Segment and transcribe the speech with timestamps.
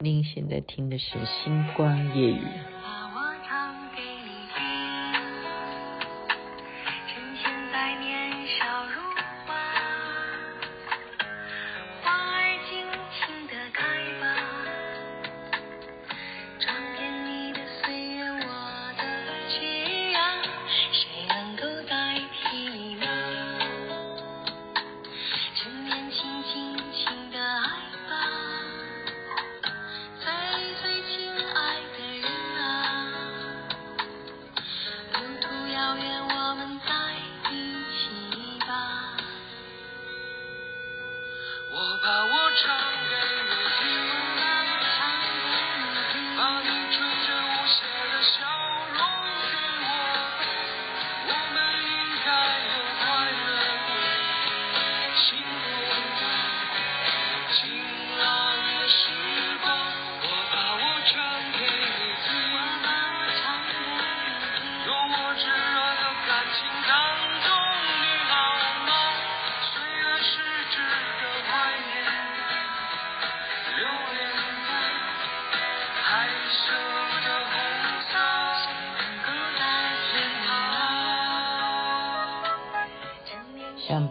[0.00, 2.38] 您现在听的是《星光夜雨》。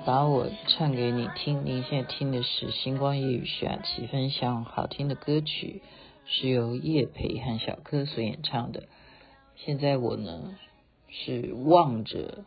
[0.07, 1.65] 把我唱给你听。
[1.65, 5.81] 您现在听的是《星光夜语》徐雅琪分享好听的歌曲，
[6.25, 8.87] 是由叶培和小柯所演唱的。
[9.57, 10.57] 现在我呢
[11.09, 12.45] 是望着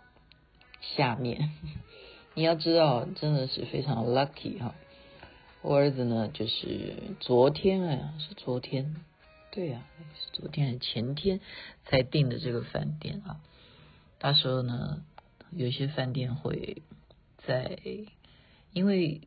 [0.80, 1.50] 下面，
[2.32, 4.74] 你要知道，真的是非常 lucky 哈。
[5.60, 8.96] 我儿子呢，就是昨天啊，是昨天，
[9.50, 11.40] 对呀、啊，是昨天还是前天
[11.84, 13.36] 才订的这个饭店啊。
[14.18, 15.02] 他说呢，
[15.50, 16.80] 有些饭店会。
[17.46, 17.78] 在，
[18.72, 19.22] 因为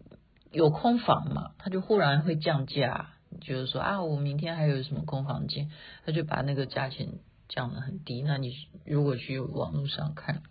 [0.51, 3.09] 有空房嘛，他就忽然会降价，
[3.41, 5.69] 就是说啊，我明天还有什么空房间，
[6.05, 7.09] 他就把那个价钱
[7.49, 8.21] 降得很低。
[8.21, 10.43] 那你如果去网络上看，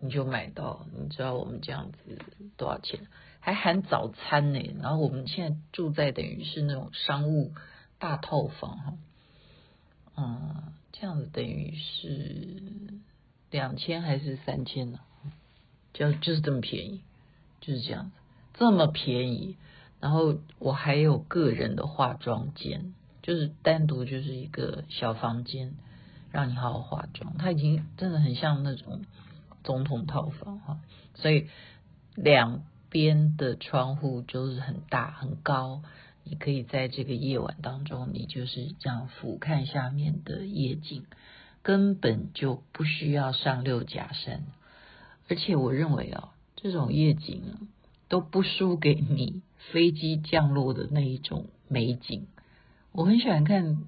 [0.00, 2.18] 你就买到，你知道我们这样子
[2.56, 3.06] 多少钱？
[3.40, 4.60] 还含早餐呢。
[4.80, 7.52] 然后我们现在住在等于是那种商务
[7.98, 8.94] 大套房哈，
[10.16, 12.62] 嗯，这样子等于是
[13.50, 15.00] 两千还是三千呢？
[15.92, 17.02] 就就是这么便宜，
[17.60, 18.12] 就是这样子，
[18.54, 19.56] 这么便宜。
[20.00, 22.92] 然后我还有个人的化妆间，
[23.22, 25.74] 就是单独就是一个小房间，
[26.32, 27.36] 让你好好化妆。
[27.38, 29.04] 它已经真的很像那种
[29.62, 30.80] 总统套房哈，
[31.14, 31.46] 所以
[32.16, 35.82] 两边的窗户就是很大很高，
[36.24, 41.04] 你可以在这个夜晚当中，你就是这样俯瞰下面的夜景，
[41.62, 44.42] 根本就不需要上六甲山。
[45.32, 47.56] 而且我认为啊，这种夜景啊，
[48.10, 49.40] 都不输给你
[49.72, 52.26] 飞机降落的那一种美景。
[52.92, 53.78] 我很喜欢看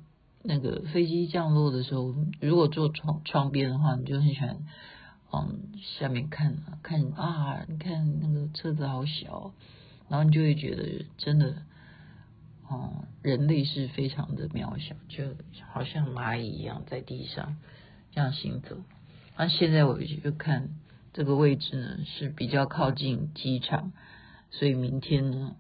[0.42, 4.56] 那个飞机降落的时候，如果坐窗窗边的话，你就很喜欢
[5.32, 5.54] 往
[5.98, 9.52] 下面看看啊，你看那个车子好小，
[10.08, 11.56] 然后你就会觉得真的，
[12.72, 15.24] 嗯，人类是非常的渺小，就
[15.70, 17.58] 好像蚂蚁一样在地上
[18.12, 18.78] 这样行走。
[19.36, 20.70] 那现在我就看。
[21.14, 23.92] 这个位置呢是比较靠近机场，
[24.50, 25.54] 所以明天呢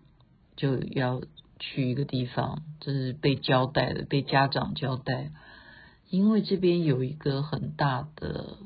[0.56, 1.22] 就要
[1.60, 5.30] 去一个地方，这是被交代的，被家长交代，
[6.10, 8.56] 因为这边有一个很大的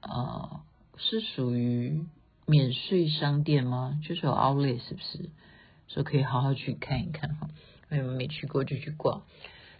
[0.00, 0.62] 呃，
[0.96, 2.06] 是属于
[2.46, 4.00] 免税商店吗？
[4.02, 5.28] 就是有 Outlet 是不是？
[5.86, 7.50] 所以可以好好去看一看哈，
[7.90, 9.24] 因为没去过就去逛。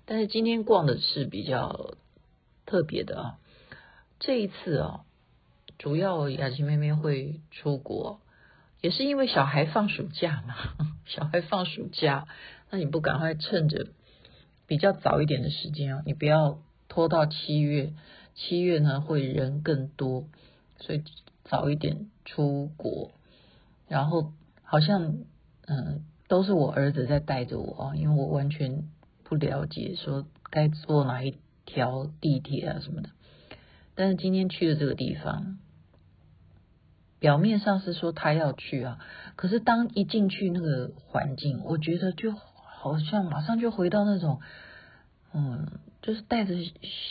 [0.04, 1.94] 但是今天逛的是比较
[2.66, 3.38] 特别的啊，
[4.20, 5.04] 这一次啊。
[5.82, 8.20] 主要雅琪妹妹会出国，
[8.80, 10.54] 也是因为小孩放暑假嘛。
[11.06, 12.28] 小孩放暑假，
[12.70, 13.88] 那你不赶快趁着
[14.68, 16.02] 比较早一点的时间啊？
[16.06, 17.94] 你不要拖到七月，
[18.36, 20.28] 七月呢会人更多，
[20.78, 21.02] 所以
[21.42, 23.10] 早一点出国。
[23.88, 24.32] 然后
[24.62, 25.16] 好像
[25.66, 28.84] 嗯，都是我儿子在带着我啊，因为我完全
[29.24, 31.36] 不了解说该坐哪一
[31.66, 33.08] 条地铁啊什么的。
[33.96, 35.58] 但是今天去的这个地方。
[37.22, 38.98] 表面上是说他要去啊，
[39.36, 44.40] 可是当一进去那个环境，我觉得就好像马上就回到那种，
[45.32, 45.68] 嗯，
[46.02, 46.54] 就是带着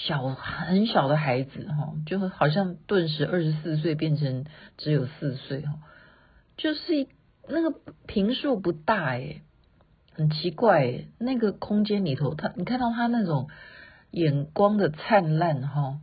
[0.06, 4.44] 小很小的孩子哈，就好像顿时二十四岁变成
[4.78, 5.80] 只有四岁哈，
[6.58, 7.08] 就是
[7.48, 9.44] 那个坪数不大诶，
[10.12, 13.48] 很奇怪诶，那个空间里头，他你看到他那种
[14.12, 16.02] 眼光的灿烂哈。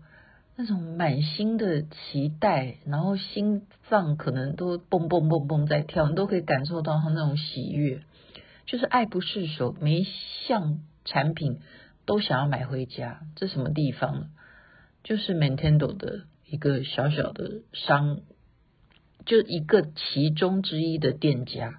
[0.61, 8.03] 那种满心的期待，然后心脏可能都蹦蹦蹦蹦在跳，你都可以感受到他那种喜悦，
[8.67, 10.07] 就是爱不释手，每一
[10.49, 11.61] 项产品
[12.07, 13.21] 都想要买回家。
[13.37, 14.31] 这什么地方？
[15.05, 18.23] 就是 Nintendo 的一个小小的商，
[19.27, 21.79] 就一个其中之一的店家。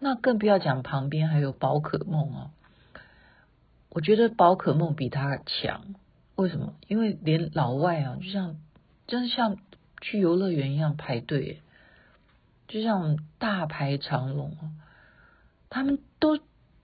[0.00, 2.50] 那更不要讲旁边还有宝可梦啊！
[3.90, 5.94] 我觉得宝可梦比它强，
[6.36, 6.74] 为什么？
[6.86, 8.56] 因为连老外啊，就像
[9.06, 9.56] 真的像
[10.00, 11.60] 去游乐园一样排队，
[12.68, 14.70] 就像大排长龙啊！
[15.68, 16.38] 他们都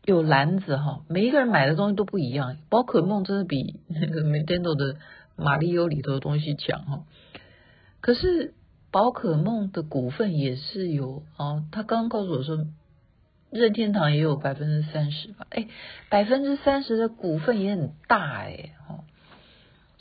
[0.04, 2.56] 有篮子哈，每一个人买的东西都不一样。
[2.68, 4.98] 宝可梦真的比那个 Nintendo 的
[5.36, 7.04] 马里奥里头的东西强哈。
[8.00, 8.54] 可是
[8.90, 12.66] 宝可梦的股份也是有啊，他刚刚告诉我说。
[13.54, 15.68] 任天堂也有百分之三十吧，哎，
[16.08, 19.04] 百分之三十的股份也很大哎，哈，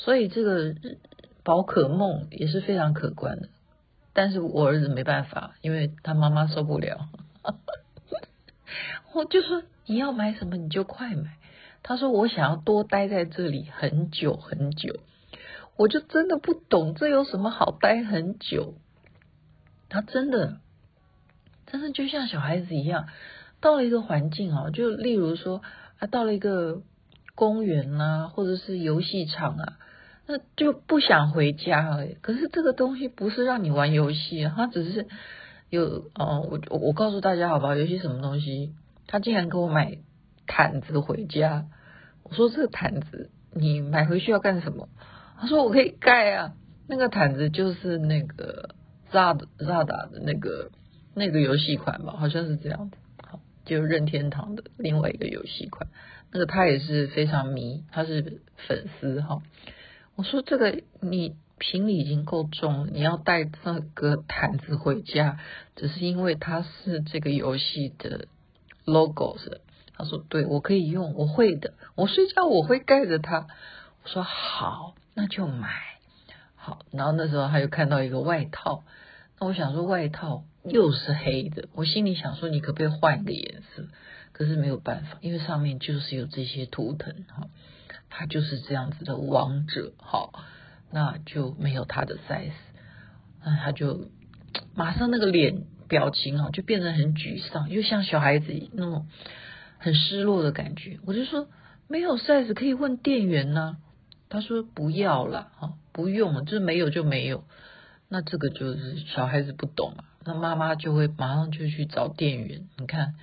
[0.03, 0.75] 所以这个
[1.43, 3.49] 宝可梦也是非常可观的。
[4.13, 7.07] 但是我儿子没办法，因为他妈妈受不了，
[9.13, 11.37] 我就说你要买什么你就快买。
[11.83, 14.99] 他说我想要多待在这里很久很久，
[15.77, 18.73] 我就真的不懂这有什么好待很久。
[19.87, 20.57] 他真的，
[21.67, 23.07] 真的就像小孩子一样。
[23.59, 25.61] 到了一个环境啊，就例如说
[25.99, 26.81] 啊，到了一个
[27.35, 29.77] 公园啊，或者是游戏场啊，
[30.55, 32.07] 就不想回家了。
[32.21, 35.07] 可是这个东西不是让你玩游戏，它只是
[35.69, 37.75] 有哦，我我告诉大家好不好？
[37.75, 38.73] 游戏什么东西？
[39.07, 39.97] 他竟然给我买
[40.47, 41.65] 毯子回家。
[42.23, 44.87] 我说这个毯子你买回去要干什么？
[45.39, 46.53] 他说我可以盖啊。
[46.87, 48.75] 那个毯子就是那个
[49.11, 50.71] ZAD ZAD 的那个
[51.15, 52.97] 那个游戏款吧，好像是这样的。
[53.63, 55.87] 就任天堂的另外一个游戏款，
[56.31, 59.41] 那个他也是非常迷，他是粉丝哈。
[60.21, 65.39] 我说这个你行李已经够重，你要带这个毯子回家，
[65.75, 68.27] 只是因为它是这个游戏的
[68.85, 69.61] logo 是。
[69.95, 73.47] 他说对，我可以用，我会的，我睡觉我会盖着它。
[74.03, 75.71] 我说好，那就买
[76.55, 76.85] 好。
[76.91, 78.83] 然后那时候他又看到一个外套，
[79.39, 80.43] 那我想说外套。
[80.63, 83.87] 又是黑的，我心里想说，你可不可以换一个颜色？
[84.33, 87.47] 可是没有办法，因为上面就是有这些图腾哈，
[88.11, 90.43] 他就是这样子的王者，好，
[90.91, 92.51] 那就没有他的 size，
[93.43, 94.09] 那他就
[94.75, 99.07] 马上那个脸表情啊，就变得很沮丧，又像小孩子那种
[99.79, 100.99] 很失落的感觉。
[101.05, 101.47] 我就说
[101.87, 103.77] 没有 size 可以问店员呢，
[104.29, 107.45] 他说不要了，哈，不用了，就是没有就没有。
[108.09, 110.03] 那这个就是小孩子不懂嘛。
[110.23, 113.15] 那妈妈就会马上就去找店员，你看，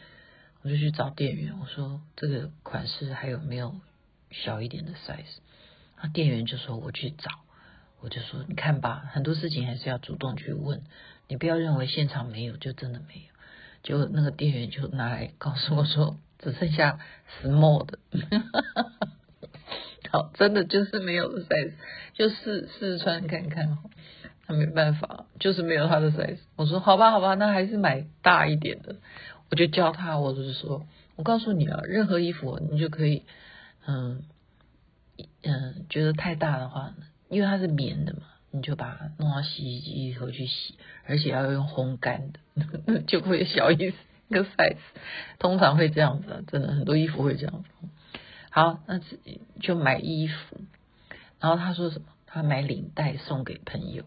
[0.62, 3.76] 我就去找店员，我说这个款式还有没有
[4.30, 5.38] 小一点的 size？
[6.02, 7.30] 那店员就说我去找，
[8.00, 10.82] 我就说你看吧，很多事情还是要主动去问，
[11.28, 13.20] 你不要认为现场没有就真的没有。
[13.82, 16.98] 就那个店员就拿来告诉我说只剩下
[17.42, 17.98] small 的，
[20.10, 21.72] 好，真的就是没有 size，
[22.14, 23.78] 就试试穿看看。
[24.46, 26.38] 他没办法，就是没有他的 size。
[26.56, 28.96] 我说好吧，好吧，那还是买大一点的。
[29.50, 30.86] 我就教他，我就是说，
[31.16, 33.24] 我告诉你啊，任何衣服你就可以，
[33.88, 34.22] 嗯
[35.42, 36.94] 嗯，觉得太大的话，
[37.30, 38.20] 因为它是棉的嘛，
[38.50, 40.74] 你就把它弄到洗衣机里头去洗，
[41.06, 44.76] 而且要用烘干的， 就会小一个 size。
[45.38, 47.88] 通常会这样子啊，真的很多衣服会这样子。
[48.50, 50.60] 好，那自己就买衣服。
[51.40, 52.06] 然后他说什么？
[52.26, 54.04] 他买领带送给朋友。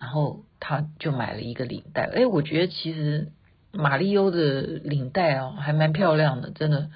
[0.00, 3.30] 然后他就买了一个领带，哎，我觉得其实
[3.72, 6.90] 马里欧的领带哦，还蛮漂亮的，真的。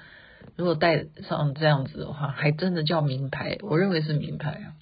[0.59, 4.75] 如果戴上这样子的话，还真的叫名牌，我认为是名牌啊。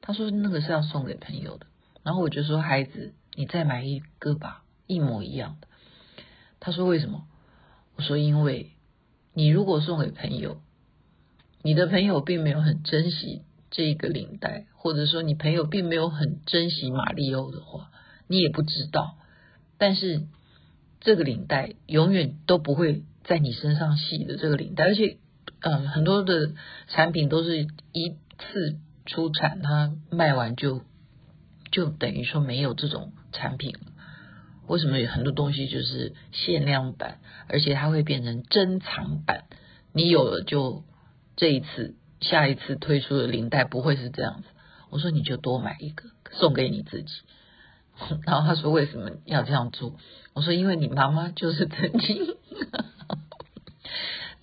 [0.00, 1.66] 他说那个是要送给朋友的，
[2.02, 5.68] 然后我就说孩子，你再买一个吧，一模一样的。
[6.58, 7.26] 他说为什么？
[7.96, 8.70] 我说因为
[9.34, 10.62] 你如果送给朋友，
[11.60, 13.42] 你的朋友并没有很珍惜。
[13.70, 17.90] 这个领带，或者说你朋友并没有很珍惜马里欧的话，
[18.26, 19.18] 你也不知道。
[19.76, 20.22] 但是
[20.98, 25.18] 这个领带永远都不会在你身上系的这个领带，而且，
[25.60, 26.50] 嗯，很多的
[26.88, 30.82] 产品都是一次出产，它卖完就
[31.70, 33.92] 就等于说没有这种产品了。
[34.66, 39.44] 为什么有很多东西就是限量版，而且它会变成珍藏版？
[39.92, 40.82] 你有了就
[41.36, 41.94] 这一次。
[42.20, 44.48] 下一次推出的领带不会是这样子，
[44.90, 47.12] 我说你就多买一个送给你自己。
[48.26, 49.96] 然后他说为什么要这样做？
[50.34, 52.36] 我说因为你妈妈就是曾经。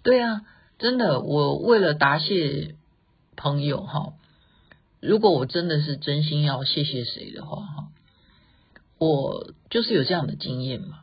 [0.08, 0.44] 对啊，
[0.80, 2.76] 真的，我为了答谢
[3.36, 4.14] 朋友哈，
[5.02, 7.88] 如果我真的是真心要谢谢谁的话哈，
[9.00, 11.00] 我就是有这样的经验嘛，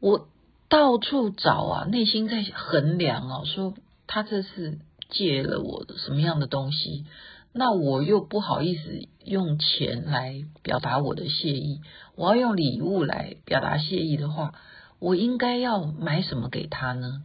[0.00, 0.26] 我
[0.68, 3.74] 到处找啊，内心在衡量啊，说。
[4.08, 4.78] 他这是
[5.10, 7.06] 借了我什么样的东西？
[7.52, 11.80] 那我又不好意思用钱来表达我的谢意，
[12.16, 14.54] 我要用礼物来表达谢意的话，
[14.98, 17.22] 我应该要买什么给他呢？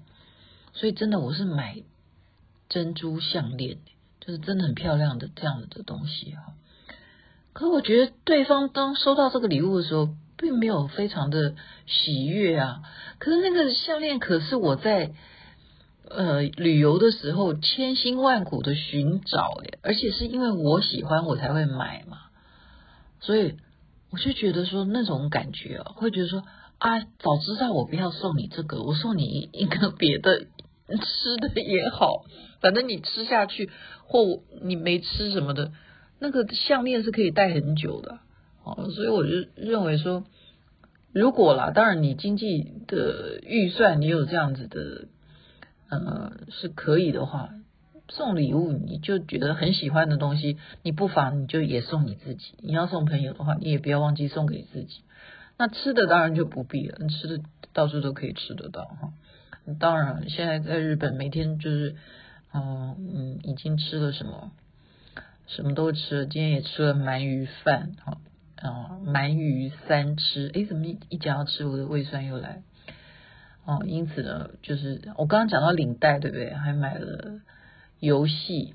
[0.79, 1.83] 所以真的，我是买
[2.69, 3.79] 珍珠项链，
[4.21, 6.53] 就是真的很漂亮的这样子的东西哈。
[7.51, 11.55] 可我觉得对方当收到这个礼物的时候，并没有非常的
[11.86, 12.81] 喜悦啊。
[13.17, 15.12] 可是那个项链可是我在。
[16.12, 22.17] 呃，旅游的时候千辛万苦的寻找，而且是因为我喜欢我才会买嘛，
[23.19, 23.57] 所以
[24.09, 26.43] 我就觉得说那种感觉啊，会觉得说
[26.79, 30.48] 啊，早知道我不要送你这个，我送你一个别的
[30.98, 32.25] 吃的也好，
[32.62, 33.69] 反正你吃下去
[34.05, 35.72] 或你没吃什么的，
[36.19, 38.19] 那个项链是可以戴很久的，
[38.63, 40.24] 哦，所以我就认为说，
[41.13, 45.08] 如果啦，当然你经济的预算你有这样子的。
[45.91, 47.50] 呃，是可以的话，
[48.10, 52.53] 送礼物你就觉得很喜欢的东西，你不妨你就也送你自己。
[52.60, 55.01] 你要送朋友的话，你也不要忘记送给自己。
[55.58, 57.43] 那吃的当然就不必了，你吃的
[57.74, 59.13] 到处都可以吃得到哈。
[59.77, 61.95] 当然，现在在日本每天就是，
[62.53, 64.51] 嗯嗯，已经吃了什么，
[65.47, 66.25] 什么都吃了。
[66.25, 68.17] 今天也吃了鳗鱼饭哈，
[68.55, 70.49] 啊，鳗鱼三吃。
[70.53, 72.63] 诶，怎么一一讲要吃，我的胃酸又来。
[73.65, 76.53] 哦，因此呢，就是我刚刚讲到领带，对不对？
[76.53, 77.41] 还买了
[77.99, 78.73] 游戏，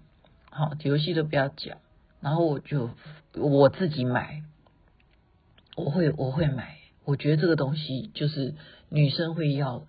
[0.51, 1.79] 好，游戏都不要讲。
[2.21, 2.91] 然后我就
[3.35, 4.43] 我自己买，
[5.77, 6.77] 我会我会买。
[7.05, 8.55] 我觉得这个东西就是
[8.89, 9.85] 女生会要，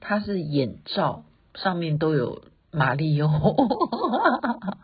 [0.00, 1.24] 它是眼罩，
[1.54, 3.28] 上面都有马力欧，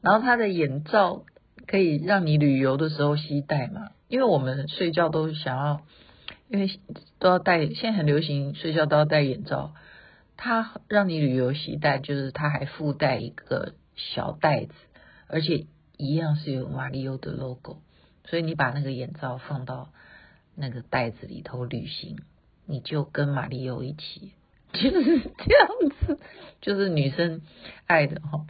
[0.00, 1.24] 然后它的眼罩
[1.66, 5.80] 可以让你旅游的时候携带嘛，因为我们睡觉都想要。
[6.48, 6.70] 因为
[7.18, 9.74] 都要戴，现在很流行睡觉都要戴眼罩。
[10.36, 14.72] 它让你旅游携带，就是它还附带一个小袋子，
[15.26, 15.66] 而且
[15.96, 17.78] 一样是有马里欧的 logo。
[18.26, 19.88] 所以你把那个眼罩放到
[20.54, 22.16] 那个袋子里头旅行，
[22.66, 24.32] 你就跟马里欧一起，
[24.72, 25.68] 就是这样
[26.00, 26.18] 子，
[26.60, 27.40] 就是女生
[27.86, 28.46] 爱的哈。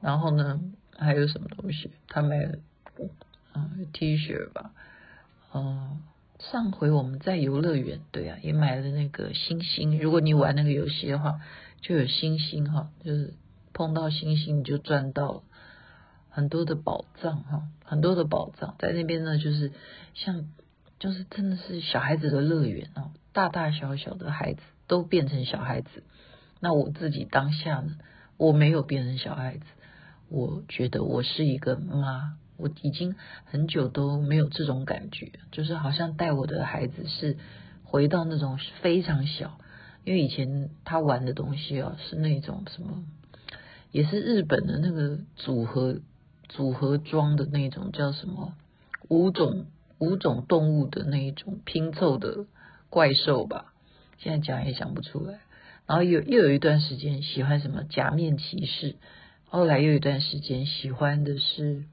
[0.00, 0.60] 然后呢，
[0.98, 1.92] 还有什么东西？
[2.08, 2.58] 他买了
[3.54, 4.72] 嗯 T 恤吧，
[5.54, 6.02] 嗯。
[6.40, 9.98] 上回我们在游乐园，对啊，也买了那个星星。
[9.98, 11.40] 如果你玩那个游戏的话，
[11.80, 13.32] 就有星星哈，就是
[13.72, 15.44] 碰到星星你就赚到
[16.28, 19.38] 很多的宝藏哈，很多的宝藏在那边呢。
[19.38, 19.72] 就是
[20.12, 20.50] 像，
[20.98, 26.02] 就是真的是小孩子的乐园哦，大大小小的孩子都变成小孩子。
[26.60, 27.96] 那我自己当下呢，
[28.36, 29.64] 我没有变成小孩子，
[30.28, 32.36] 我觉得我是一个妈。
[32.56, 37.36] 我已经很久都没有这种感觉，就是好像带我的孩子是
[37.82, 39.58] 回到那种非常小，
[40.04, 43.02] 因为以前他玩的东西哦是那种什么，
[43.90, 45.98] 也是日本的那个组合
[46.48, 48.54] 组合装的那种叫什么
[49.08, 49.66] 五种
[49.98, 52.46] 五种动物的那一种拼凑的
[52.90, 53.72] 怪兽吧，
[54.18, 55.40] 现在讲也讲不出来。
[55.86, 58.96] 然后有又有一段时间喜欢什么假面骑士，
[59.44, 61.84] 后来又有一段时间喜欢的是。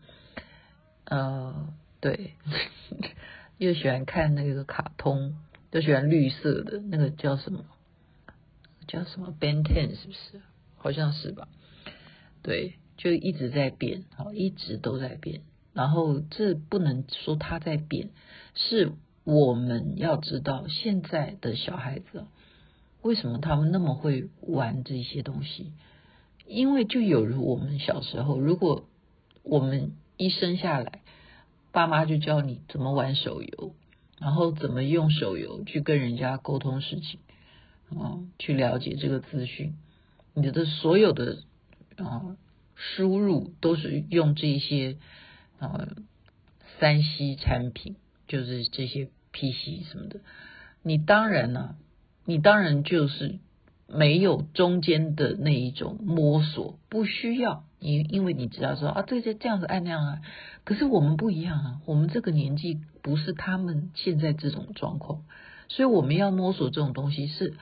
[1.05, 2.35] 呃，对，
[3.57, 5.35] 又喜欢看那个卡通，
[5.69, 7.65] 都喜欢绿色的那个叫什么？
[8.87, 10.41] 叫什么？Ben Ten 是不是？
[10.77, 11.49] 好像是吧？
[12.41, 15.41] 对，就一直在变，好，一直都在变。
[15.73, 18.09] 然后这不能说他在变，
[18.55, 22.25] 是我们要知道现在的小孩子
[23.01, 25.71] 为什么他们那么会玩这些东西？
[26.45, 28.85] 因为就有如我们小时候，如果
[29.43, 31.01] 我们一生下来，
[31.71, 33.73] 爸妈就教你怎么玩手游，
[34.19, 37.19] 然后怎么用手游去跟人家沟通事情，
[37.97, 39.75] 啊，去了解这个资讯。
[40.33, 41.39] 你的所有的
[41.95, 42.35] 啊
[42.75, 44.97] 输入都是用这些
[45.61, 45.87] 啊
[46.79, 47.95] 三 C 产品，
[48.27, 50.19] 就是这些 PC 什么的。
[50.83, 51.75] 你当然呢、啊，
[52.25, 53.39] 你当然就是。
[53.93, 60.21] 没有中间的那一种摸索，不需要你，因为你知道说啊，这些这样子按那样啊。
[60.63, 65.25] 可是我们不一样啊，我们这个年纪不是他们现在这种状况，
[65.67, 67.57] 所以我们要摸索这种东西是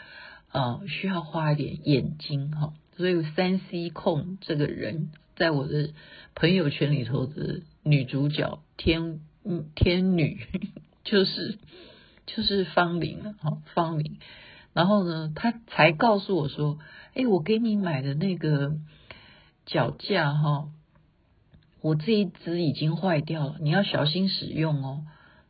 [0.51, 2.73] 呃需要花一点眼睛哈。
[2.95, 5.09] 所以三 C 控这个人
[5.39, 5.93] 在我的
[6.35, 9.21] 朋友圈里头的女主角天
[9.73, 10.45] 天女
[11.05, 11.57] 就是
[12.27, 14.19] 就是芳龄了哈，芳龄。
[14.73, 16.77] 然后呢，她才告诉我说
[17.15, 18.75] ：“哎，我给你买的那个
[19.65, 20.69] 脚架哈，
[21.81, 25.05] 我这一只已经坏掉了，你要小心使用哦。”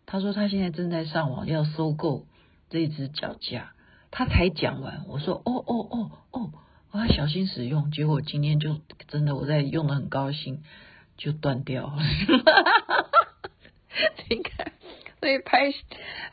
[0.05, 2.27] 她说她现在正在上网要收购
[2.69, 3.73] 这只脚架。
[4.11, 6.51] 他才讲完，我说：“哦哦哦哦，
[6.91, 8.77] 我要小心使用，结果今天就
[9.07, 10.63] 真的我在用的很高兴，
[11.17, 11.97] 就断掉了。
[14.29, 14.71] 你看，
[15.19, 15.71] 所以拍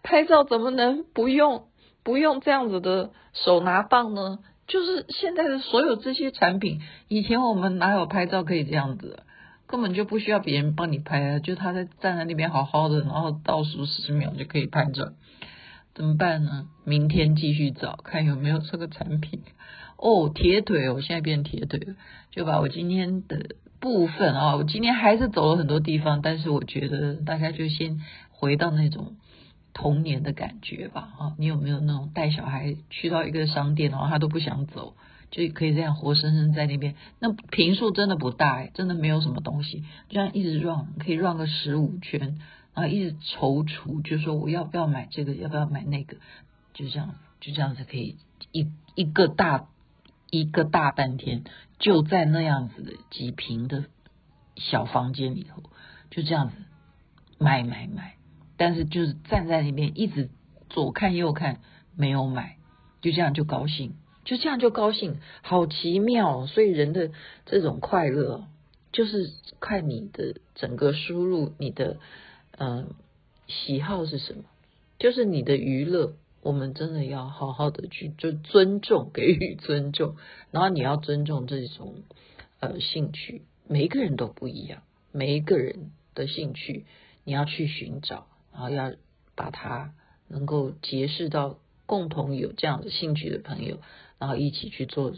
[0.03, 1.67] 拍照怎么能不用
[2.03, 4.39] 不用这样子的手拿棒呢？
[4.67, 9.23] 就是现在的所有这些产品，以前我们哪有拍照可以这样子？
[9.67, 15.13] 根本就不需要别人帮你拍啊，就他在站在那边好好的，然后倒数十秒就可以拍照。
[15.95, 16.69] 怎么办呢？
[16.85, 19.43] 明天继续找，看有没有这个产品。
[19.97, 21.95] 哦，铁腿，哦现在变铁腿了，
[22.31, 28.01] 就把我今天的部分啊，我今天还是走了很多地方，但是我觉得大家就先
[28.31, 29.17] 回到那种
[29.73, 34.95] 童年的感觉吧啊，你有没有那种带小孩去到一个商店，然后他都不想走，
[35.31, 36.95] 就可以这样活生生在那边？
[37.19, 42.39] 那平数真的不大哎，真的没有什么东西，这样一直 run 可以 run 个十五圈，
[42.75, 46.19] 然后一直踌躇，就说我要不要买这个，要不要买那个，
[46.75, 48.17] 就这样，就这样子可以
[48.53, 49.69] 一一个大。
[50.41, 51.45] 一个大半天，
[51.79, 53.85] 就在那样子的几平的
[54.57, 55.63] 小房间里头，
[56.11, 56.57] 就这样子
[57.39, 58.17] 买买买，
[58.57, 60.31] 但是就是站在那边一直
[60.71, 61.61] 左看右看，
[61.95, 62.57] 没有买，
[63.01, 66.47] 就这样就高兴，就这样就高兴，好奇妙哦。
[66.47, 67.11] 所以人的
[67.45, 68.47] 这种快乐，
[68.93, 71.99] 就是看你的整个输入，你的
[72.59, 72.95] 嗯、
[73.47, 74.45] 喜好是什么，
[74.99, 76.15] 就是你的娱乐。
[76.47, 80.15] 我们真的要好好的去就尊重，给予尊重，
[80.53, 81.97] 然后你要尊重这种
[82.61, 86.87] 呃兴趣，每一个人都不一样，每一个人的兴趣
[87.25, 88.93] 你要去寻找，然后要
[89.35, 89.93] 把它
[90.29, 93.81] 能够结识到共同有这样的兴趣的朋友，
[94.21, 95.13] 然后一起去做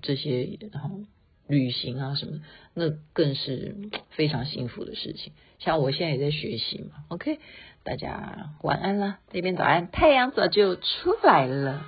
[0.00, 0.98] 这些，然后
[1.46, 2.40] 旅行啊什么，
[2.72, 3.76] 那更是
[4.12, 5.34] 非常幸福的事情。
[5.58, 7.38] 像我现在也在学习嘛，OK。
[7.82, 11.80] 大家晚安了，这边早安，太阳早就出来了。